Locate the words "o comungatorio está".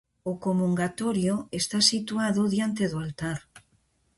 0.31-1.79